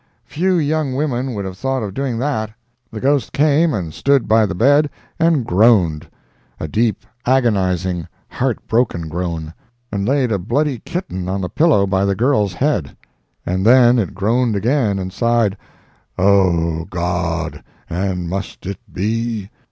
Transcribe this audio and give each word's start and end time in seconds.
Few 0.25 0.55
young 0.57 0.95
women 0.95 1.35
would 1.35 1.45
have 1.45 1.59
thought 1.59 1.83
of 1.83 1.93
doing 1.93 2.17
that. 2.17 2.49
The 2.91 2.99
ghost 2.99 3.33
came 3.33 3.71
and 3.71 3.93
stood 3.93 4.27
by 4.27 4.47
the 4.47 4.55
bed 4.55 4.89
and 5.19 5.45
groaned—a 5.45 6.67
deep, 6.69 7.05
agonizing, 7.23 8.07
heart 8.27 8.65
broken 8.67 9.09
groan—and 9.09 10.07
laid 10.07 10.31
a 10.31 10.39
bloody 10.39 10.79
kitten 10.79 11.29
on 11.29 11.41
the 11.41 11.49
pillow 11.49 11.85
by 11.85 12.05
the 12.05 12.15
girl's 12.15 12.53
head. 12.55 12.97
And 13.45 13.63
then 13.63 13.99
it 13.99 14.15
groaned 14.15 14.55
again, 14.55 14.97
and 14.97 15.13
sighed, 15.13 15.55
"Oh, 16.17 16.85
God, 16.85 17.63
and 17.87 18.27
must 18.27 18.65
it 18.65 18.77
be?" 18.91 19.51